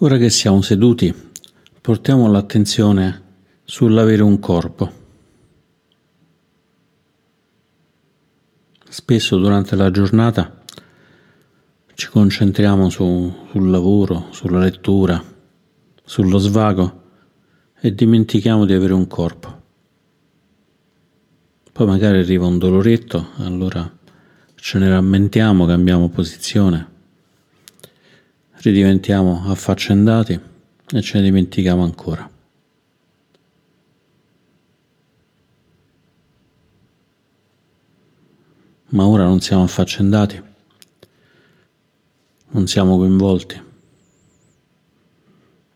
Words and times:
Ora 0.00 0.18
che 0.18 0.28
siamo 0.28 0.60
seduti, 0.60 1.14
portiamo 1.80 2.30
l'attenzione 2.30 3.22
sull'avere 3.64 4.22
un 4.22 4.38
corpo. 4.38 4.92
Spesso 8.86 9.38
durante 9.38 9.74
la 9.74 9.90
giornata 9.90 10.62
ci 11.94 12.08
concentriamo 12.10 12.90
su, 12.90 13.34
sul 13.50 13.70
lavoro, 13.70 14.26
sulla 14.32 14.58
lettura, 14.58 15.18
sullo 16.04 16.36
svago 16.36 17.02
e 17.80 17.94
dimentichiamo 17.94 18.66
di 18.66 18.74
avere 18.74 18.92
un 18.92 19.06
corpo. 19.06 19.62
Poi 21.72 21.86
magari 21.86 22.18
arriva 22.18 22.44
un 22.44 22.58
doloretto, 22.58 23.28
allora 23.38 23.90
ce 24.56 24.78
ne 24.78 24.90
rammentiamo, 24.90 25.64
cambiamo 25.64 26.10
posizione 26.10 26.95
ridiventiamo 28.66 29.44
affaccendati 29.46 30.40
e 30.92 31.00
ce 31.00 31.18
ne 31.18 31.24
dimentichiamo 31.24 31.84
ancora. 31.84 32.28
Ma 38.88 39.06
ora 39.06 39.24
non 39.24 39.40
siamo 39.40 39.62
affaccendati, 39.62 40.42
non 42.48 42.66
siamo 42.66 42.96
coinvolti, 42.96 43.62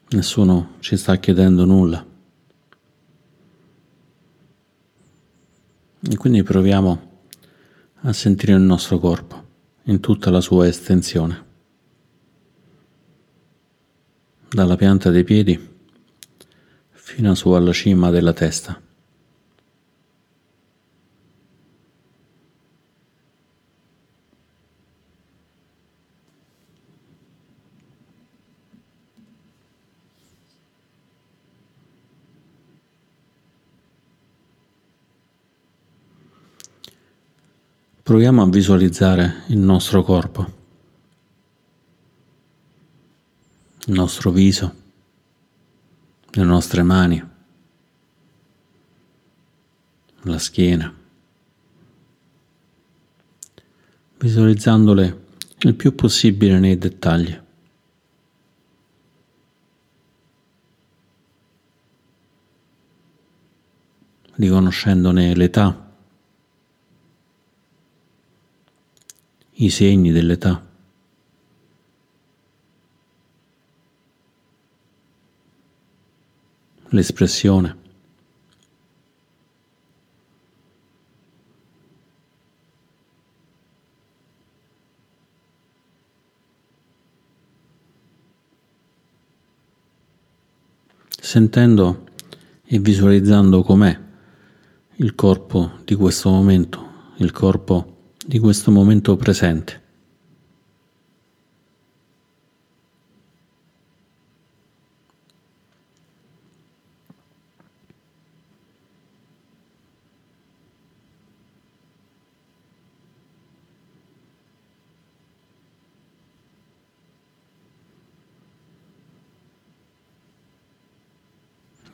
nessuno 0.08 0.74
ci 0.80 0.96
sta 0.96 1.16
chiedendo 1.16 1.64
nulla. 1.64 2.04
E 6.02 6.16
quindi 6.16 6.42
proviamo 6.42 7.08
a 8.02 8.12
sentire 8.12 8.54
il 8.54 8.62
nostro 8.62 8.98
corpo 8.98 9.48
in 9.84 10.00
tutta 10.00 10.30
la 10.30 10.40
sua 10.40 10.66
estensione 10.66 11.48
dalla 14.52 14.76
pianta 14.76 15.10
dei 15.10 15.22
piedi 15.22 15.68
fino 16.90 17.34
su 17.34 17.50
alla 17.50 17.72
cima 17.72 18.10
della 18.10 18.32
testa. 18.32 18.80
Proviamo 38.02 38.42
a 38.42 38.48
visualizzare 38.48 39.44
il 39.48 39.58
nostro 39.58 40.02
corpo. 40.02 40.59
Il 43.90 43.96
nostro 43.96 44.30
viso, 44.30 44.74
le 46.30 46.44
nostre 46.44 46.84
mani, 46.84 47.28
la 50.22 50.38
schiena, 50.38 50.94
visualizzandole 54.16 55.26
il 55.58 55.74
più 55.74 55.94
possibile 55.94 56.60
nei 56.60 56.78
dettagli. 56.78 57.38
riconoscendone 64.36 65.34
l'età, 65.34 65.92
i 69.50 69.68
segni 69.68 70.12
dell'età. 70.12 70.69
L'espressione. 76.90 77.76
Sentendo 91.20 92.06
e 92.64 92.78
visualizzando 92.78 93.62
com'è 93.62 93.98
il 94.96 95.14
corpo 95.14 95.78
di 95.84 95.94
questo 95.94 96.28
momento, 96.28 97.12
il 97.16 97.30
corpo 97.30 98.12
di 98.24 98.38
questo 98.38 98.70
momento 98.70 99.16
presente. 99.16 99.89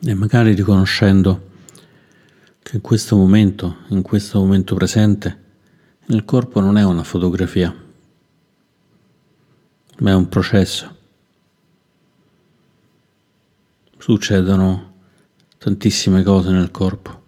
E 0.07 0.15
magari 0.15 0.55
riconoscendo 0.55 1.51
che 2.63 2.77
in 2.77 2.81
questo 2.81 3.17
momento, 3.17 3.79
in 3.89 4.03
questo 4.03 4.39
momento 4.39 4.77
presente, 4.77 5.45
il 6.07 6.25
corpo 6.25 6.61
non 6.61 6.77
è 6.79 6.85
una 6.85 7.03
fotografia, 7.03 7.75
ma 9.99 10.11
è 10.11 10.15
un 10.15 10.29
processo. 10.29 10.95
Succedono 13.99 14.95
tantissime 15.59 16.23
cose 16.23 16.51
nel 16.51 16.71
corpo. 16.71 17.25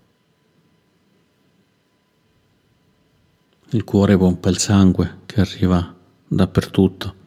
Il 3.70 3.82
cuore 3.82 4.16
pompa 4.16 4.48
il 4.50 4.58
sangue 4.58 5.18
che 5.26 5.40
arriva 5.40 5.94
dappertutto. 6.28 7.17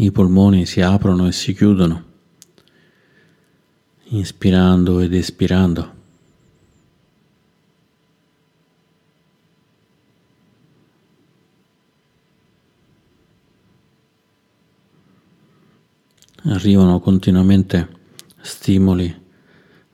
I 0.00 0.10
polmoni 0.12 0.64
si 0.64 0.80
aprono 0.80 1.26
e 1.26 1.32
si 1.32 1.52
chiudono, 1.52 2.04
inspirando 4.04 5.00
ed 5.00 5.12
espirando. 5.12 5.94
Arrivano 16.44 16.98
continuamente 17.00 17.98
stimoli 18.40 19.14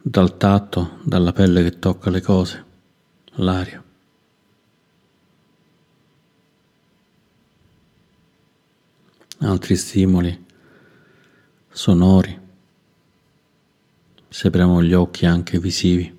dal 0.00 0.36
tatto, 0.36 0.98
dalla 1.02 1.32
pelle 1.32 1.64
che 1.64 1.80
tocca 1.80 2.10
le 2.10 2.20
cose, 2.20 2.64
l'aria. 3.34 3.85
Altri 9.46 9.76
stimoli 9.76 10.44
sonori, 11.70 12.38
se 14.28 14.48
apriamo 14.48 14.82
gli 14.82 14.92
occhi 14.92 15.24
anche 15.24 15.58
visivi. 15.58 16.14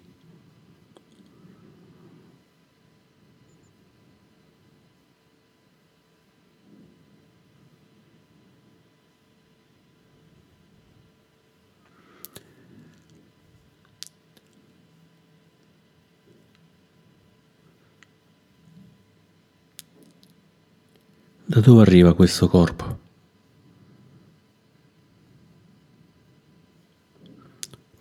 Da 21.49 21.61
dove 21.61 21.81
arriva 21.81 22.13
questo 22.13 22.47
corpo? 22.47 23.06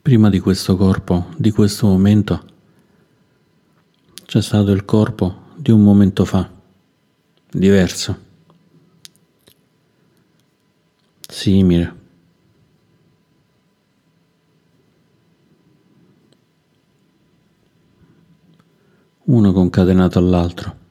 Prima 0.06 0.30
di 0.30 0.38
questo 0.38 0.76
corpo, 0.76 1.30
di 1.36 1.50
questo 1.50 1.88
momento, 1.88 2.40
c'è 4.24 4.40
stato 4.40 4.70
il 4.70 4.84
corpo 4.84 5.46
di 5.56 5.72
un 5.72 5.82
momento 5.82 6.24
fa, 6.24 6.48
diverso, 7.50 8.18
simile. 11.28 11.94
uno 19.24 19.52
concatenato 19.52 20.20
all'altro. 20.20 20.85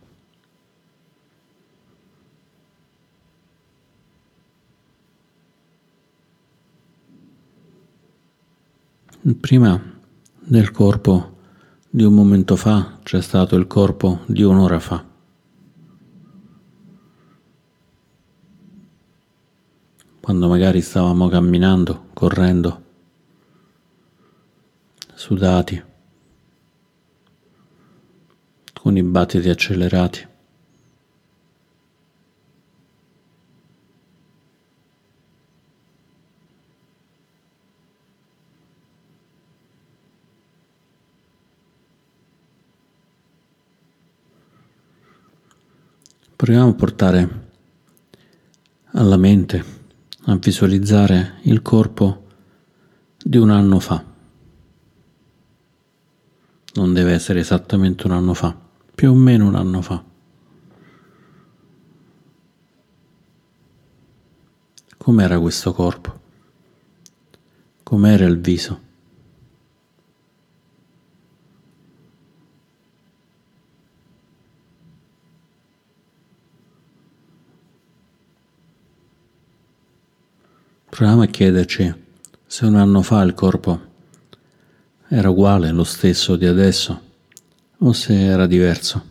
Prima 9.34 9.82
del 10.40 10.70
corpo 10.70 11.38
di 11.90 12.04
un 12.04 12.14
momento 12.14 12.56
fa 12.56 13.00
c'è 13.02 13.22
stato 13.22 13.56
il 13.56 13.66
corpo 13.66 14.20
di 14.28 14.44
un'ora 14.44 14.80
fa. 14.80 15.04
Quando 20.22 20.48
magari 20.48 20.80
stavamo 20.80 21.28
camminando, 21.28 22.10
correndo, 22.14 22.84
sudati, 25.16 25.84
con 28.74 28.96
i 28.96 29.02
battiti 29.02 29.50
accelerati. 29.50 30.28
Proviamo 46.46 46.70
a 46.70 46.74
portare 46.76 47.50
alla 48.92 49.18
mente, 49.18 49.66
a 50.26 50.36
visualizzare 50.36 51.40
il 51.46 51.64
corpo 51.64 52.28
di 53.18 53.38
un 53.38 53.50
anno 53.50 53.80
fa. 53.80 54.06
Non 56.76 56.94
deve 56.94 57.14
essere 57.14 57.40
esattamente 57.40 58.06
un 58.06 58.14
anno 58.14 58.36
fa, 58.36 58.56
più 58.94 59.10
o 59.10 59.16
meno 59.16 59.48
un 59.48 59.56
anno 59.56 59.82
fa. 59.82 60.04
Com'era 64.98 65.40
questo 65.40 65.74
corpo? 65.74 66.20
Com'era 67.82 68.26
il 68.26 68.40
viso? 68.40 68.85
Proviamo 80.96 81.24
a 81.24 81.26
chiederci 81.26 81.94
se 82.48 82.66
un 82.66 82.76
anno 82.76 83.02
fa 83.02 83.22
il 83.22 83.34
corpo 83.34 83.82
era 85.10 85.30
uguale, 85.30 85.70
lo 85.72 85.84
stesso 85.84 86.38
di 86.38 86.46
adesso, 86.46 87.02
o 87.80 87.92
se 87.92 88.18
era 88.18 88.46
diverso. 88.46 89.04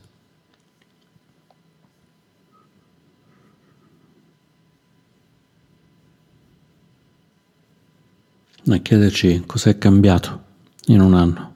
A 8.66 8.76
chiederci 8.78 9.42
cos'è 9.44 9.76
cambiato 9.76 10.44
in 10.86 11.02
un 11.02 11.12
anno. 11.12 11.53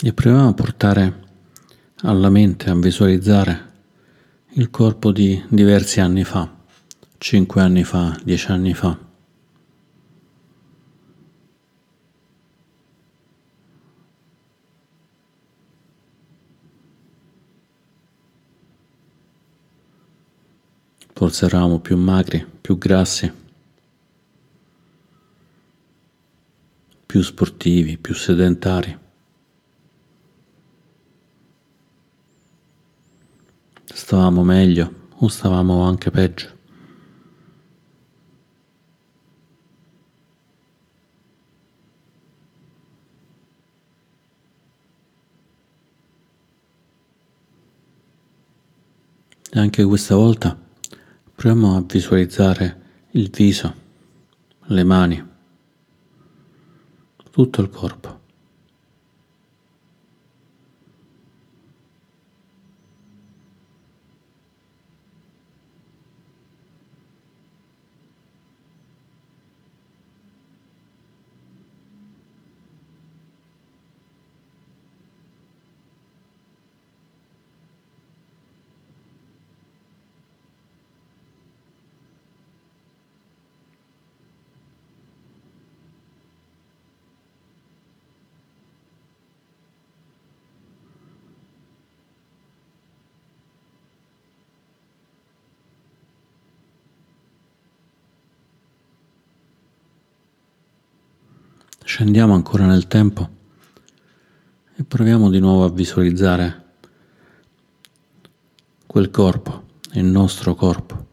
E 0.00 0.12
proviamo 0.12 0.50
a 0.50 0.54
portare 0.54 1.26
alla 2.02 2.30
mente, 2.30 2.70
a 2.70 2.74
visualizzare 2.76 3.72
il 4.50 4.70
corpo 4.70 5.10
di 5.10 5.44
diversi 5.48 5.98
anni 5.98 6.22
fa, 6.22 6.54
cinque 7.18 7.62
anni 7.62 7.82
fa, 7.82 8.16
dieci 8.22 8.46
anni 8.52 8.74
fa. 8.74 8.96
Forse 21.12 21.44
eravamo 21.46 21.80
più 21.80 21.96
magri, 21.96 22.46
più 22.60 22.78
grassi, 22.78 23.32
più 27.04 27.20
sportivi, 27.20 27.98
più 27.98 28.14
sedentari. 28.14 29.06
Stavamo 33.90 34.44
meglio 34.44 35.10
o 35.16 35.28
stavamo 35.28 35.82
anche 35.82 36.10
peggio? 36.10 36.56
E 49.50 49.58
anche 49.58 49.82
questa 49.84 50.14
volta 50.14 50.56
proviamo 51.34 51.76
a 51.76 51.82
visualizzare 51.82 52.82
il 53.12 53.30
viso, 53.30 53.74
le 54.66 54.84
mani, 54.84 55.26
tutto 57.30 57.60
il 57.62 57.70
corpo. 57.70 58.17
Scendiamo 102.18 102.44
ancora 102.44 102.66
nel 102.66 102.88
tempo 102.88 103.28
e 104.74 104.82
proviamo 104.82 105.30
di 105.30 105.38
nuovo 105.38 105.62
a 105.62 105.70
visualizzare 105.70 106.64
quel 108.88 109.08
corpo, 109.12 109.62
il 109.92 110.04
nostro 110.04 110.56
corpo. 110.56 111.06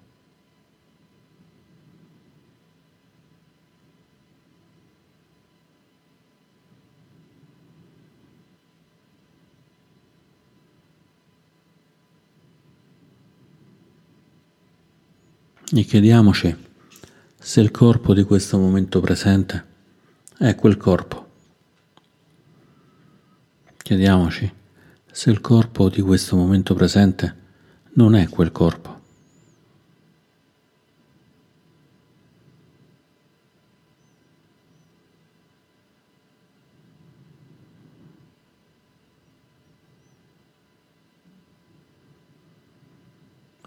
E 15.72 15.84
chiediamoci 15.84 16.56
se 17.38 17.62
il 17.62 17.70
corpo 17.70 18.16
di 18.16 18.24
questo 18.24 18.58
momento 18.58 19.00
presente 19.02 19.74
è 20.38 20.56
quel 20.56 20.78
corpo. 20.78 21.24
Chiediamoci 23.78 24.52
se 25.12 25.30
il 25.30 25.40
corpo 25.42 25.90
di 25.90 26.02
questo 26.02 26.36
momento 26.36 26.74
presente 26.74 27.36
non 27.94 28.16
è 28.16 28.28
quel 28.28 28.52
corpo. 28.52 28.94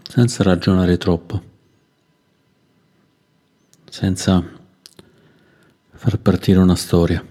senza 0.09 0.43
ragionare 0.43 0.97
troppo, 0.97 1.41
senza 3.89 4.58
far 5.99 6.17
partire 6.17 6.59
una 6.59 6.77
storia. 6.77 7.21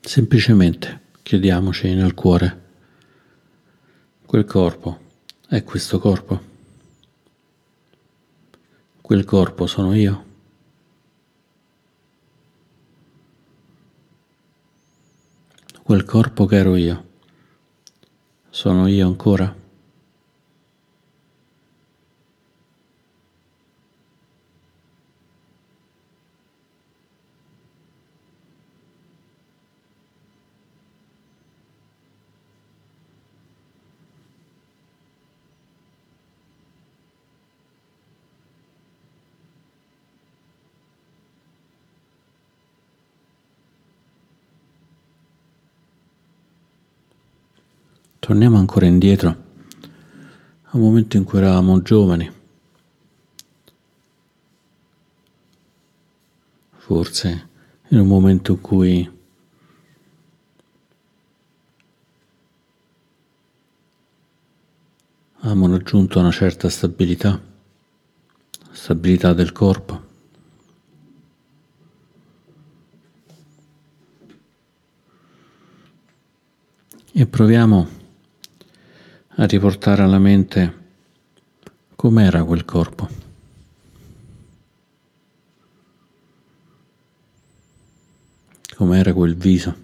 Semplicemente 0.00 1.00
chiediamoci 1.22 1.92
nel 1.94 2.14
cuore, 2.14 2.62
quel 4.24 4.44
corpo 4.44 5.00
è 5.48 5.64
questo 5.64 5.98
corpo? 5.98 6.40
Quel 9.00 9.24
corpo 9.24 9.66
sono 9.66 9.96
io. 9.96 10.24
Quel 15.82 16.04
corpo 16.04 16.46
che 16.46 16.56
ero 16.56 16.76
io. 16.76 17.06
Sono 18.48 18.86
io 18.86 19.08
ancora? 19.08 19.61
Torniamo 48.24 48.56
ancora 48.56 48.86
indietro 48.86 49.30
a 49.30 50.76
un 50.76 50.80
momento 50.80 51.16
in 51.16 51.24
cui 51.24 51.38
eravamo 51.38 51.82
giovani. 51.82 52.32
Forse 56.76 57.48
in 57.88 57.98
un 57.98 58.06
momento 58.06 58.52
in 58.52 58.60
cui 58.60 59.10
abbiamo 65.40 65.66
raggiunto 65.66 66.20
una 66.20 66.30
certa 66.30 66.68
stabilità, 66.68 67.42
stabilità 68.70 69.32
del 69.32 69.50
corpo. 69.50 70.00
E 77.10 77.26
proviamo 77.26 78.01
a 79.42 79.46
riportare 79.46 80.02
alla 80.02 80.20
mente 80.20 80.80
com'era 81.96 82.44
quel 82.44 82.64
corpo. 82.64 83.08
Com'era 88.76 89.12
quel 89.12 89.34
viso. 89.34 89.74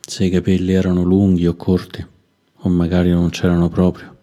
Se 0.00 0.24
i 0.24 0.28
capelli 0.28 0.74
erano 0.74 1.02
lunghi 1.02 1.46
o 1.46 1.56
corti, 1.56 2.06
o 2.56 2.68
magari 2.68 3.10
non 3.10 3.30
c'erano 3.30 3.70
proprio. 3.70 4.16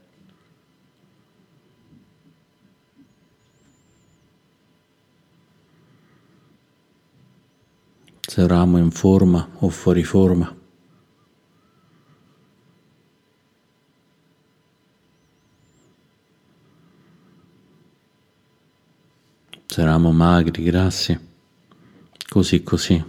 Se 8.21 8.41
eravamo 8.41 8.77
in 8.77 8.91
forma 8.91 9.49
o 9.59 9.69
fuori 9.69 10.03
forma. 10.03 10.61
se 19.62 19.62
eravamo 19.81 20.11
magri, 20.11 20.63
grassi, 20.63 21.17
così 22.29 22.63
così. 22.63 23.03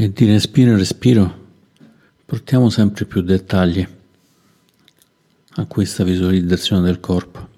E 0.00 0.12
di 0.12 0.26
respiro 0.26 0.70
in 0.70 0.78
respiro 0.78 1.46
portiamo 2.24 2.70
sempre 2.70 3.04
più 3.04 3.20
dettagli 3.20 3.84
a 5.54 5.66
questa 5.66 6.04
visualizzazione 6.04 6.82
del 6.82 7.00
corpo. 7.00 7.48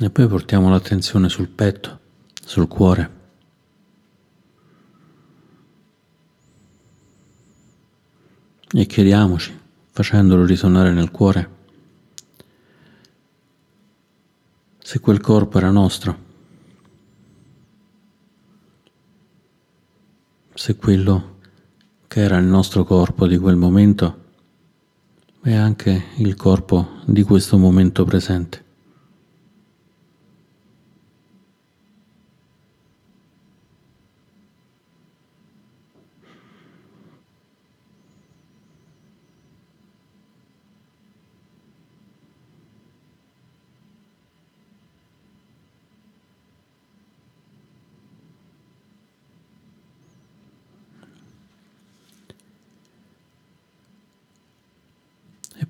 E 0.00 0.10
poi 0.10 0.26
portiamo 0.26 0.68
l'attenzione 0.68 1.28
sul 1.28 1.46
petto 1.46 2.06
sul 2.48 2.66
cuore. 2.66 3.16
E 8.70 8.86
chiediamoci, 8.86 9.58
facendolo 9.90 10.46
risuonare 10.46 10.92
nel 10.92 11.10
cuore, 11.10 11.56
se 14.78 14.98
quel 15.00 15.20
corpo 15.20 15.58
era 15.58 15.70
nostro, 15.70 16.18
se 20.54 20.76
quello 20.76 21.36
che 22.06 22.20
era 22.20 22.38
il 22.38 22.46
nostro 22.46 22.84
corpo 22.84 23.26
di 23.26 23.36
quel 23.36 23.56
momento 23.56 24.24
è 25.42 25.52
anche 25.52 26.04
il 26.16 26.34
corpo 26.34 27.00
di 27.04 27.22
questo 27.22 27.58
momento 27.58 28.04
presente. 28.04 28.67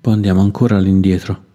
Poi 0.01 0.13
andiamo 0.13 0.41
ancora 0.41 0.77
all'indietro, 0.77 1.45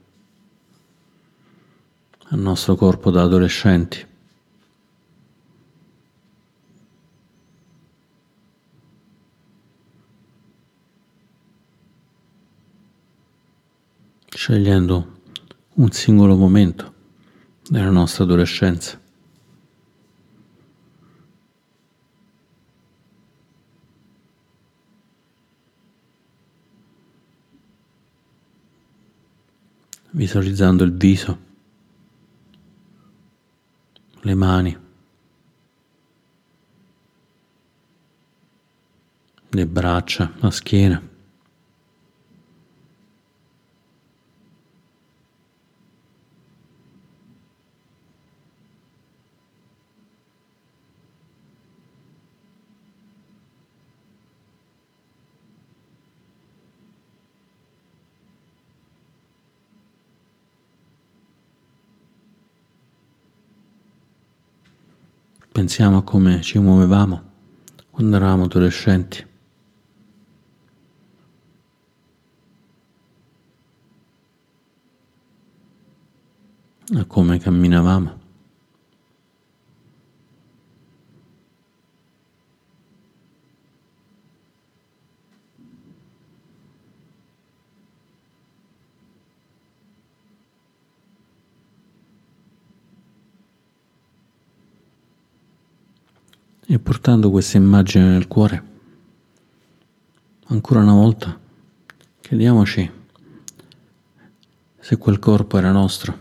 al 2.29 2.39
nostro 2.39 2.75
corpo 2.75 3.11
da 3.11 3.23
adolescenti. 3.23 4.13
scegliendo 14.45 15.21
un 15.75 15.91
singolo 15.91 16.37
momento 16.37 16.93
della 17.67 17.89
nostra 17.89 18.25
adolescenza. 18.25 19.01
Visualizzando 30.15 30.85
il 30.85 30.93
viso, 30.93 31.39
le 34.21 34.35
mani, 34.35 34.79
le 39.49 39.67
braccia, 39.67 40.33
la 40.39 40.51
schiena. 40.51 41.14
pensiamo 65.65 65.97
a 65.97 66.03
come 66.03 66.43
ci 66.43 66.59
muovevamo 66.59 67.23
quando 67.91 68.17
eravamo 68.17 68.45
adolescenti. 68.45 69.27
a 76.97 77.05
come 77.07 77.39
camminavamo. 77.39 78.24
E 96.67 96.79
portando 96.79 97.31
questa 97.31 97.59
immagine 97.59 98.09
nel 98.09 98.27
cuore, 98.27 98.63
ancora 100.47 100.81
una 100.81 100.95
volta 100.95 101.39
chiediamoci 102.23 102.91
se 104.81 104.97
quel 104.97 105.19
corpo 105.19 105.59
era 105.59 105.73
nostro, 105.73 106.19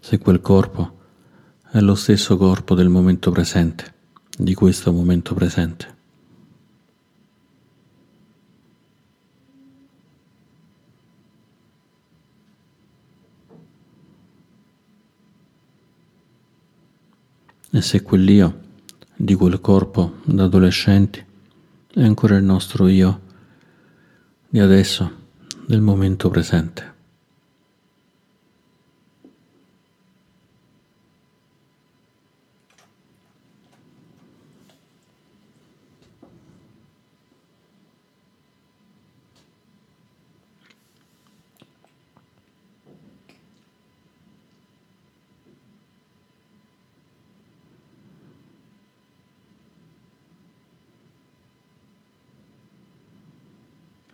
se 0.00 0.16
quel 0.18 0.40
corpo 0.40 0.96
è 1.70 1.80
lo 1.80 1.94
stesso 1.94 2.38
corpo 2.38 2.74
del 2.74 2.88
momento 2.88 3.30
presente, 3.30 3.94
di 4.38 4.54
questo 4.54 4.92
momento 4.92 5.34
presente. 5.34 5.97
E 17.70 17.82
se 17.82 18.02
quell'io 18.02 18.60
di 19.14 19.34
quel 19.34 19.60
corpo 19.60 20.18
da 20.24 20.44
adolescenti 20.44 21.24
è 21.92 22.02
ancora 22.02 22.36
il 22.36 22.44
nostro 22.44 22.88
io 22.88 23.20
di 24.48 24.58
adesso, 24.58 25.10
del 25.66 25.80
momento 25.80 26.30
presente. 26.30 26.97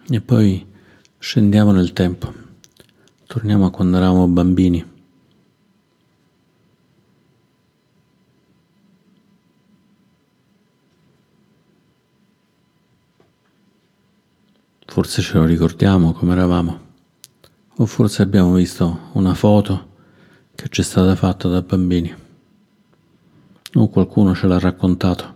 E 0.06 0.20
poi 0.20 0.66
scendiamo 1.18 1.72
nel 1.72 1.94
tempo, 1.94 2.30
torniamo 3.26 3.64
a 3.64 3.70
quando 3.70 3.96
eravamo 3.96 4.28
bambini. 4.28 4.92
Forse 14.84 15.22
ce 15.22 15.38
lo 15.38 15.46
ricordiamo 15.46 16.12
come 16.12 16.32
eravamo, 16.32 16.80
o 17.76 17.86
forse 17.86 18.20
abbiamo 18.20 18.52
visto 18.52 19.08
una 19.12 19.34
foto 19.34 19.92
che 20.54 20.68
ci 20.68 20.82
è 20.82 20.84
stata 20.84 21.16
fatta 21.16 21.48
da 21.48 21.62
bambini, 21.62 22.14
o 23.72 23.88
qualcuno 23.88 24.34
ce 24.34 24.46
l'ha 24.46 24.58
raccontato. 24.58 25.33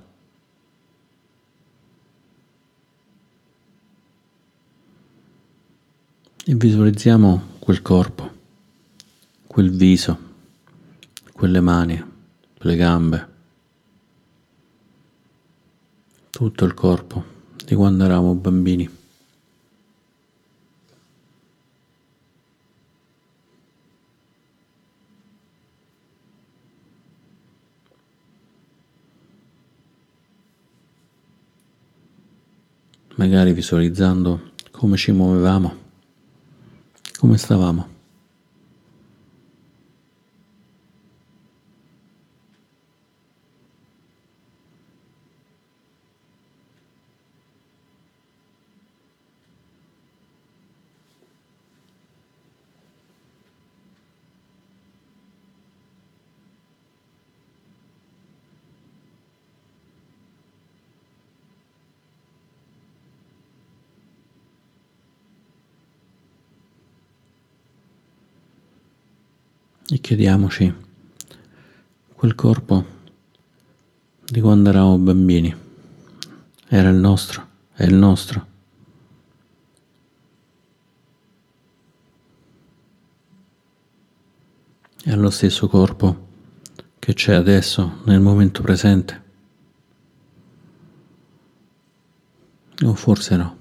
E 6.51 6.55
visualizziamo 6.55 7.57
quel 7.59 7.83
corpo, 7.83 8.31
quel 9.47 9.71
viso, 9.71 10.19
quelle 11.35 11.61
mani, 11.61 12.03
le 12.61 12.77
gambe, 12.77 13.29
tutto 16.31 16.65
il 16.65 16.73
corpo 16.73 17.23
di 17.67 17.75
quando 17.75 18.05
eravamo 18.05 18.35
bambini. 18.35 18.97
magari 33.17 33.53
visualizzando 33.53 34.53
come 34.71 34.97
ci 34.97 35.11
muovevamo 35.11 35.88
come 37.19 37.37
stavamo? 37.37 37.97
e 69.91 69.98
chiediamoci 70.09 70.75
quel 72.15 72.35
corpo 72.35 72.83
di 74.25 74.41
quando 74.41 74.71
eravamo 74.71 74.97
bambini 74.97 75.55
era 76.67 76.89
il 76.89 76.97
nostro, 76.97 77.47
è 77.75 77.85
il 77.85 77.95
nostro. 77.95 78.47
È 85.05 85.15
lo 85.15 85.29
stesso 85.29 85.69
corpo 85.69 86.27
che 86.99 87.13
c'è 87.13 87.35
adesso 87.35 88.01
nel 88.05 88.21
momento 88.21 88.63
presente. 88.63 89.23
O 92.83 92.95
forse 92.95 93.37
no. 93.37 93.58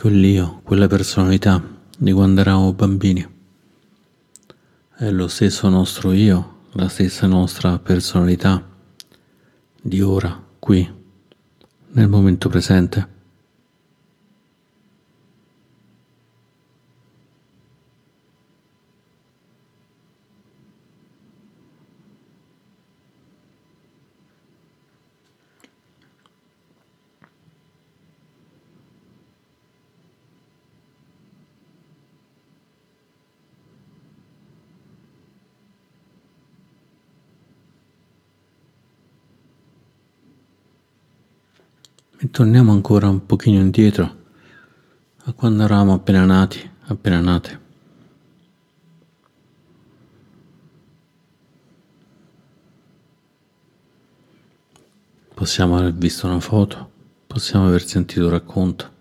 Quell'io, 0.00 0.60
quella 0.62 0.86
personalità 0.86 1.60
di 1.98 2.12
quando 2.12 2.40
eravamo 2.40 2.72
bambini. 2.72 3.26
È 4.94 5.10
lo 5.10 5.26
stesso 5.26 5.68
nostro 5.68 6.12
io, 6.12 6.66
la 6.74 6.88
stessa 6.88 7.26
nostra 7.26 7.80
personalità 7.80 8.64
di 9.82 10.00
ora, 10.00 10.40
qui, 10.60 10.88
nel 11.88 12.08
momento 12.08 12.48
presente. 12.48 13.16
E 42.20 42.27
torniamo 42.38 42.70
ancora 42.70 43.08
un 43.08 43.26
pochino 43.26 43.58
indietro 43.58 44.16
a 45.24 45.32
quando 45.32 45.64
eravamo 45.64 45.94
appena 45.94 46.24
nati, 46.24 46.70
appena 46.82 47.18
nate. 47.18 47.60
Possiamo 55.34 55.78
aver 55.78 55.92
visto 55.94 56.28
una 56.28 56.38
foto, 56.38 56.88
possiamo 57.26 57.66
aver 57.66 57.84
sentito 57.84 58.26
un 58.26 58.30
racconto, 58.30 58.92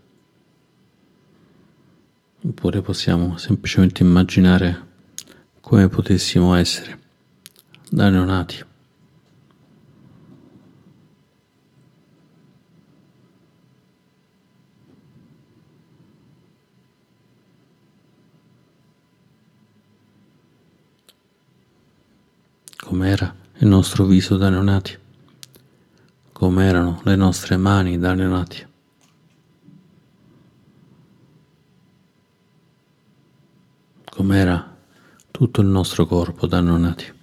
oppure 2.42 2.82
possiamo 2.82 3.38
semplicemente 3.38 4.02
immaginare 4.02 4.88
come 5.62 5.88
potessimo 5.90 6.56
essere 6.56 7.00
da 7.88 8.10
neonati. 8.10 8.66
Com'era 22.88 23.36
il 23.58 23.68
nostro 23.68 24.06
viso 24.06 24.38
da 24.38 24.50
neonati 24.50 24.98
come 26.32 26.66
erano 26.66 27.02
le 27.04 27.18
nostre 27.18 27.58
mani 27.58 27.98
da 28.00 28.14
neonati. 28.14 28.66
Com'era 34.12 34.78
tutto 35.32 35.62
il 35.62 35.68
nostro 35.68 36.06
corpo 36.06 36.48
da 36.48 36.62
neonati. 36.62 37.17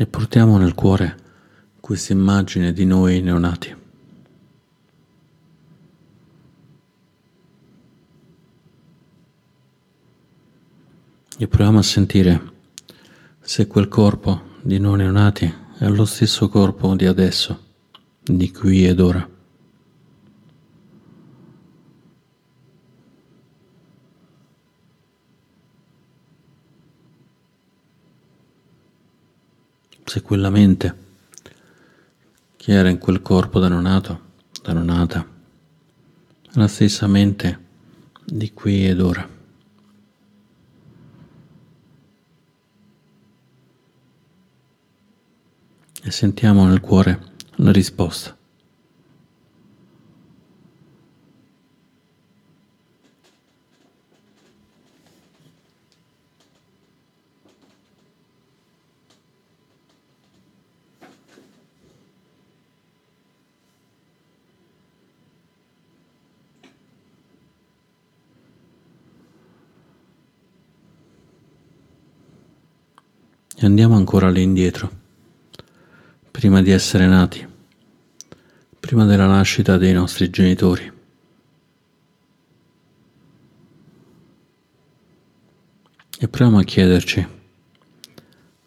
E 0.00 0.06
portiamo 0.06 0.58
nel 0.58 0.74
cuore 0.74 1.16
questa 1.80 2.12
immagine 2.12 2.72
di 2.72 2.84
noi 2.84 3.20
neonati. 3.20 3.74
E 11.40 11.48
proviamo 11.48 11.80
a 11.80 11.82
sentire 11.82 12.52
se 13.40 13.66
quel 13.66 13.88
corpo 13.88 14.42
di 14.62 14.78
noi 14.78 14.98
neonati 14.98 15.52
è 15.78 15.88
lo 15.88 16.04
stesso 16.04 16.48
corpo 16.48 16.94
di 16.94 17.06
adesso, 17.06 17.64
di 18.22 18.52
qui 18.52 18.86
ed 18.86 19.00
ora. 19.00 19.37
Se 30.08 30.22
quella 30.22 30.48
mente 30.48 31.06
che 32.56 32.72
era 32.72 32.88
in 32.88 32.98
quel 32.98 33.20
corpo 33.20 33.58
da 33.60 33.68
nonato, 33.68 34.20
da 34.62 34.72
nonata, 34.72 35.20
è 35.20 36.58
la 36.58 36.66
stessa 36.66 37.06
mente 37.06 37.66
di 38.24 38.52
qui 38.54 38.86
ed 38.86 39.00
ora. 39.00 39.36
E 46.00 46.10
sentiamo 46.10 46.66
nel 46.66 46.80
cuore 46.80 47.20
la 47.56 47.70
risposta. 47.70 48.37
E 73.60 73.66
andiamo 73.66 73.96
ancora 73.96 74.30
lì 74.30 74.42
indietro, 74.42 74.88
prima 76.30 76.62
di 76.62 76.70
essere 76.70 77.08
nati, 77.08 77.44
prima 78.78 79.04
della 79.04 79.26
nascita 79.26 79.76
dei 79.76 79.92
nostri 79.92 80.30
genitori. 80.30 80.92
E 86.20 86.28
proviamo 86.28 86.60
a 86.60 86.62
chiederci 86.62 87.26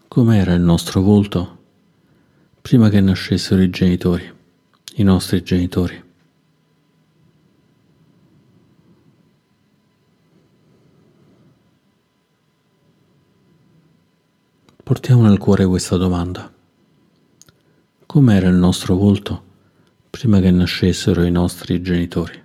com'era 0.09 0.51
il 0.51 0.61
nostro 0.61 0.99
volto 0.99 1.59
prima 2.61 2.89
che 2.89 2.99
nascessero 2.99 3.61
i 3.61 3.69
genitori, 3.69 4.29
i 4.95 5.03
nostri 5.03 5.41
genitori. 5.41 6.10
Portiamo 14.91 15.21
nel 15.21 15.37
cuore 15.37 15.65
questa 15.65 15.95
domanda. 15.95 16.51
Com'era 18.05 18.49
il 18.49 18.55
nostro 18.55 18.97
volto 18.97 19.41
prima 20.09 20.41
che 20.41 20.51
nascessero 20.51 21.23
i 21.23 21.31
nostri 21.31 21.81
genitori? 21.81 22.37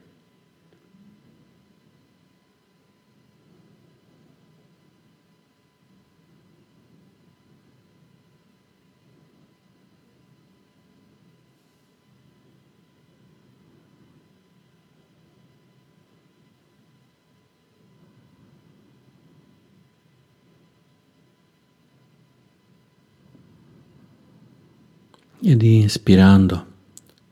Ed 25.49 25.63
inspirando 25.63 26.67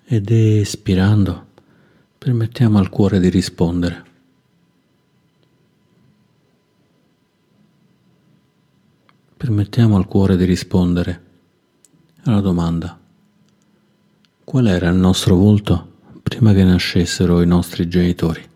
ed 0.04 0.30
espirando 0.30 1.46
permettiamo 2.16 2.78
al 2.78 2.88
cuore 2.88 3.18
di 3.18 3.28
rispondere. 3.28 4.04
Permettiamo 9.36 9.96
al 9.96 10.06
cuore 10.06 10.36
di 10.36 10.44
rispondere 10.44 11.22
alla 12.22 12.40
domanda 12.40 12.96
qual 14.44 14.68
era 14.68 14.90
il 14.90 14.96
nostro 14.96 15.34
volto 15.34 15.94
prima 16.22 16.52
che 16.52 16.62
nascessero 16.62 17.42
i 17.42 17.46
nostri 17.48 17.88
genitori. 17.88 18.48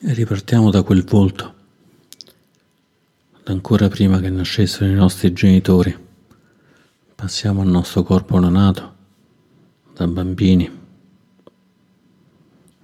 E 0.00 0.14
ripartiamo 0.14 0.70
da 0.70 0.82
quel 0.82 1.04
volto, 1.04 1.54
da 3.44 3.52
ancora 3.52 3.88
prima 3.88 4.18
che 4.18 4.30
nascessero 4.30 4.90
i 4.90 4.94
nostri 4.94 5.32
genitori. 5.32 5.96
Passiamo 7.14 7.60
al 7.60 7.68
nostro 7.68 8.02
corpo 8.02 8.38
neonato, 8.38 8.94
da 9.94 10.06
bambini, 10.08 10.68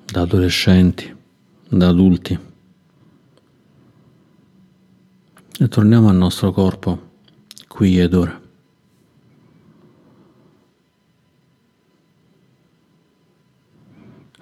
da 0.05 0.21
adolescenti, 0.21 1.17
da 1.69 1.89
adulti. 1.89 2.39
E 5.61 5.69
torniamo 5.69 6.09
al 6.09 6.17
nostro 6.17 6.53
corpo 6.53 7.11
qui 7.67 7.99
ed 7.99 8.15
ora. 8.15 8.41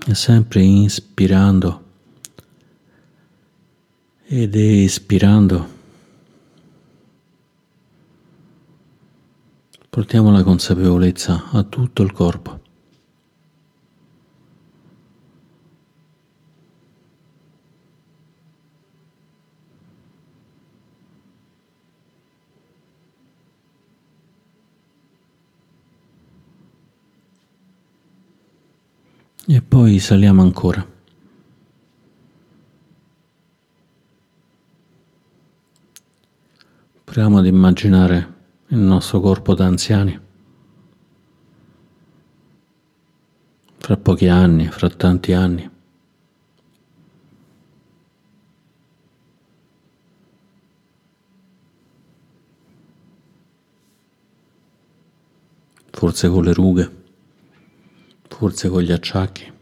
E 0.09 0.14
sempre 0.14 0.61
inspirando 0.62 1.86
ed 4.29 4.57
espirando 4.57 5.75
portiamo 9.89 10.33
la 10.33 10.43
consapevolezza 10.43 11.51
a 11.53 11.62
tutto 11.62 12.03
il 12.03 12.12
corpo. 12.12 12.61
E 29.47 29.62
poi 29.62 30.01
saliamo 30.01 30.43
ancora. 30.43 30.96
Proviamo 37.16 37.40
ad 37.40 37.46
immaginare 37.46 38.35
il 38.66 38.76
nostro 38.76 39.20
corpo 39.20 39.55
da 39.55 39.64
anziani. 39.64 40.20
Fra 43.79 43.96
pochi 43.96 44.29
anni, 44.29 44.66
fra 44.66 44.90
tanti 44.90 45.33
anni. 45.33 45.70
Forse 55.92 56.29
con 56.29 56.44
le 56.44 56.52
rughe, 56.52 57.02
forse 58.29 58.68
con 58.68 58.83
gli 58.83 58.92
acciacchi. 58.92 59.56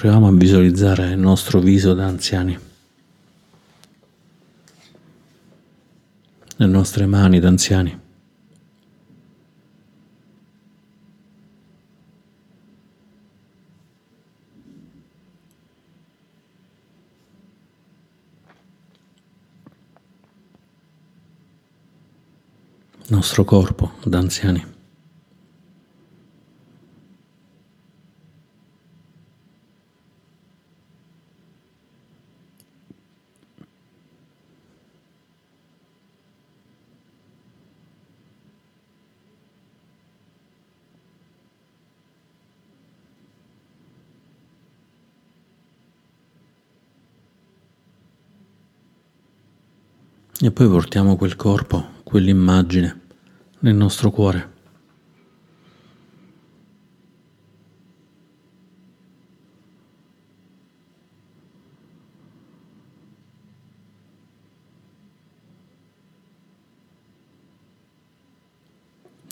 Proviamo 0.00 0.28
a 0.28 0.32
visualizzare 0.32 1.10
il 1.10 1.18
nostro 1.18 1.60
viso 1.60 1.92
da 1.92 2.06
anziani, 2.06 2.58
le 6.56 6.66
nostre 6.66 7.04
mani 7.04 7.38
da 7.38 7.48
anziani. 7.48 8.00
Nostro 23.08 23.44
corpo 23.44 23.92
da 24.04 24.16
anziani. 24.16 24.79
E 50.42 50.50
poi 50.50 50.68
portiamo 50.68 51.16
quel 51.16 51.36
corpo, 51.36 51.86
quell'immagine 52.02 53.00
nel 53.58 53.74
nostro 53.74 54.10
cuore. 54.10 54.52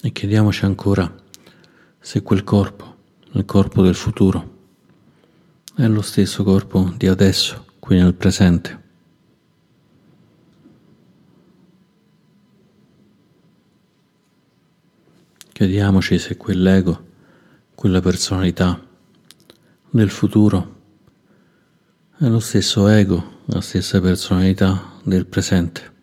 E 0.03 0.13
chiediamoci 0.13 0.67
ancora 0.67 1.11
se 1.99 2.23
quel 2.23 2.45
corpo, 2.45 2.97
il 3.33 3.47
corpo 3.47 3.81
del 3.81 3.95
futuro, 3.95 4.57
è 5.75 5.87
lo 5.87 6.03
stesso 6.03 6.45
corpo 6.45 6.93
di 6.99 7.07
adesso, 7.07 7.65
qui 7.79 7.97
nel 7.97 8.13
presente. 8.13 8.78
Chiediamoci 15.59 16.21
se 16.21 16.37
quell'ego, 16.37 17.05
quella 17.75 18.01
personalità 18.01 18.81
del 19.91 20.09
futuro 20.09 20.77
è 22.17 22.29
lo 22.29 22.39
stesso 22.39 22.87
ego, 22.87 23.41
la 23.47 23.61
stessa 23.61 24.01
personalità 24.01 25.01
del 25.03 25.27
presente. 25.27 25.97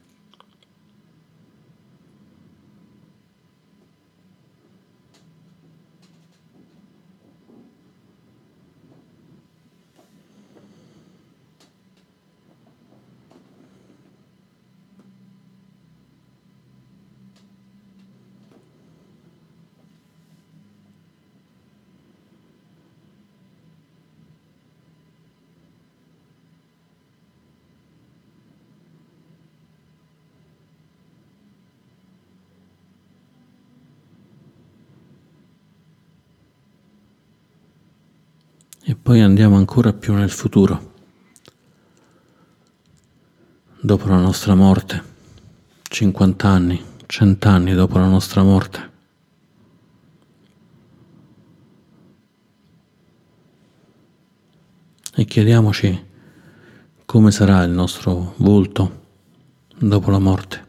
E 38.88 38.95
poi 39.06 39.22
andiamo 39.22 39.56
ancora 39.56 39.94
più 39.94 40.15
nel 40.15 40.32
futuro, 40.32 40.94
dopo 43.80 44.08
la 44.08 44.18
nostra 44.18 44.56
morte, 44.56 45.04
50 45.84 46.48
anni, 46.48 46.84
100 47.06 47.48
anni 47.48 47.74
dopo 47.76 48.00
la 48.00 48.08
nostra 48.08 48.41
morte. 48.41 48.91
E 55.13 55.26
chiediamoci 55.26 56.06
come 57.06 57.30
sarà 57.30 57.62
il 57.62 57.70
nostro 57.70 58.34
volto 58.38 59.04
dopo 59.78 60.10
la 60.10 60.20
morte. 60.20 60.64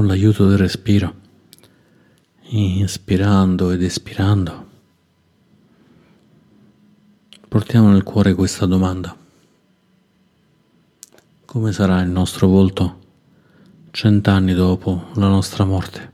Con 0.00 0.08
l'aiuto 0.08 0.48
del 0.48 0.56
respiro, 0.56 1.14
inspirando 2.52 3.70
ed 3.70 3.82
espirando, 3.82 4.68
portiamo 7.46 7.90
nel 7.90 8.02
cuore 8.02 8.32
questa 8.32 8.64
domanda. 8.64 9.14
Come 11.44 11.72
sarà 11.72 12.00
il 12.00 12.08
nostro 12.08 12.46
volto 12.46 12.98
cent'anni 13.90 14.54
dopo 14.54 15.08
la 15.16 15.28
nostra 15.28 15.66
morte? 15.66 16.09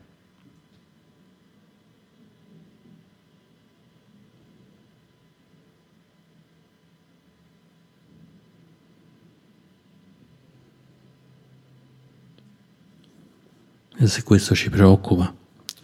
E 13.98 14.06
se 14.08 14.22
questo 14.24 14.54
ci 14.54 14.68
preoccupa, 14.68 15.34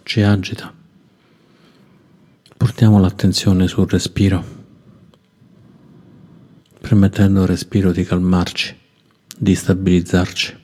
ci 0.03 0.21
agita, 0.21 0.71
portiamo 2.55 2.99
l'attenzione 2.99 3.67
sul 3.67 3.89
respiro, 3.89 4.43
permettendo 6.79 7.41
al 7.41 7.47
respiro 7.47 7.91
di 7.91 8.03
calmarci, 8.03 8.77
di 9.35 9.55
stabilizzarci. 9.55 10.62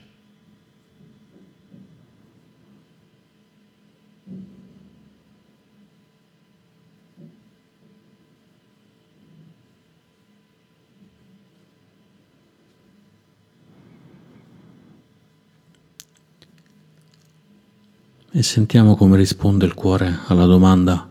E 18.32 18.44
sentiamo 18.44 18.96
come 18.96 19.18
risponde 19.18 19.66
il 19.66 19.74
cuore 19.74 20.20
alla 20.28 20.46
domanda 20.46 21.10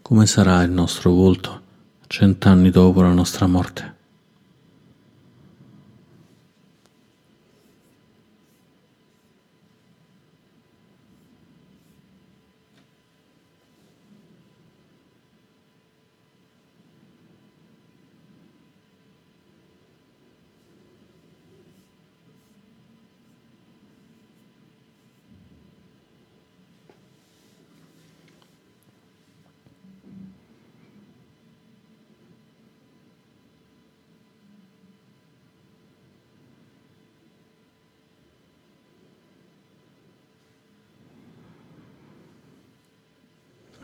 come 0.00 0.24
sarà 0.26 0.62
il 0.62 0.70
nostro 0.70 1.10
volto 1.10 1.60
cent'anni 2.06 2.70
dopo 2.70 3.02
la 3.02 3.12
nostra 3.12 3.46
morte. 3.46 3.94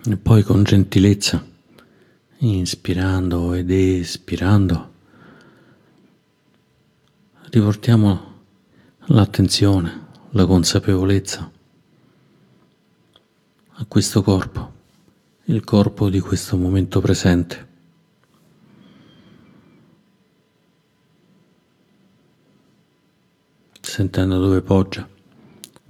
E 0.03 0.17
poi 0.17 0.43
con 0.43 0.63
gentilezza, 0.63 1.45
inspirando 2.39 3.53
ed 3.53 3.71
espirando, 3.71 4.93
riportiamo 7.51 8.35
l'attenzione, 9.09 10.07
la 10.31 10.47
consapevolezza 10.47 11.51
a 13.73 13.85
questo 13.87 14.23
corpo, 14.23 14.73
il 15.45 15.63
corpo 15.65 16.09
di 16.09 16.21
questo 16.21 16.57
momento 16.57 17.03
presente. 17.03 17.69
Sentendo 23.83 24.39
dove 24.39 24.63
poggia, 24.63 25.07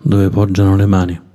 dove 0.03 0.29
poggiano 0.31 0.75
le 0.75 0.87
mani. 0.87 1.29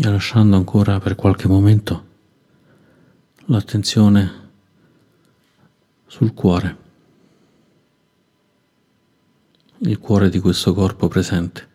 E 0.00 0.08
lasciando 0.08 0.54
ancora 0.54 1.00
per 1.00 1.16
qualche 1.16 1.48
momento 1.48 2.06
l'attenzione 3.46 4.50
sul 6.06 6.34
cuore, 6.34 6.76
il 9.78 9.98
cuore 9.98 10.28
di 10.30 10.38
questo 10.38 10.72
corpo 10.72 11.08
presente. 11.08 11.66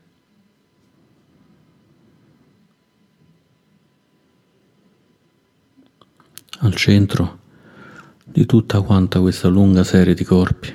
al 6.60 6.76
centro 6.76 7.40
di 8.24 8.46
tutta 8.46 8.80
quanta 8.80 9.20
questa 9.20 9.50
lunga 9.50 9.84
serie 9.84 10.14
di 10.14 10.24
corpi, 10.24 10.74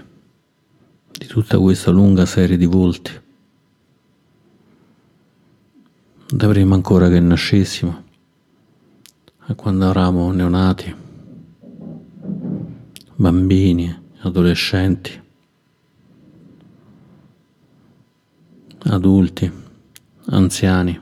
di 1.12 1.26
tutta 1.26 1.58
questa 1.58 1.90
lunga 1.90 2.26
serie 2.26 2.58
di 2.58 2.66
volti 2.66 3.18
prima 6.36 6.74
ancora 6.74 7.08
che 7.08 7.20
nascessimo, 7.20 8.04
a 9.38 9.54
quando 9.54 9.88
eravamo 9.88 10.30
neonati, 10.30 10.94
bambini, 13.16 14.02
adolescenti, 14.18 15.22
adulti, 18.80 19.52
anziani 20.26 21.00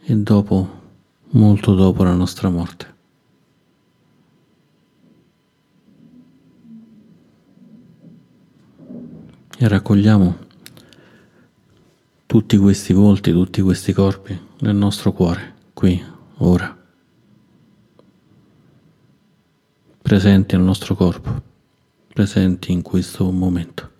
e 0.00 0.16
dopo, 0.16 0.80
molto 1.30 1.74
dopo 1.74 2.04
la 2.04 2.14
nostra 2.14 2.48
morte. 2.48 2.94
E 9.58 9.68
raccogliamo 9.68 10.45
tutti 12.36 12.58
questi 12.58 12.92
volti, 12.92 13.32
tutti 13.32 13.62
questi 13.62 13.94
corpi 13.94 14.38
nel 14.58 14.74
nostro 14.74 15.10
cuore, 15.10 15.54
qui, 15.72 15.98
ora, 16.36 16.76
presenti 20.02 20.54
nel 20.54 20.64
nostro 20.66 20.94
corpo, 20.94 21.42
presenti 22.12 22.72
in 22.72 22.82
questo 22.82 23.30
momento. 23.30 23.90